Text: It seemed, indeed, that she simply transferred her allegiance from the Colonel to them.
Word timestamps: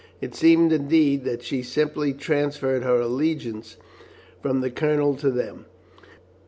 It 0.19 0.33
seemed, 0.33 0.73
indeed, 0.73 1.25
that 1.25 1.43
she 1.43 1.61
simply 1.61 2.11
transferred 2.13 2.81
her 2.81 2.99
allegiance 2.99 3.77
from 4.41 4.61
the 4.61 4.71
Colonel 4.71 5.13
to 5.17 5.29
them. 5.29 5.65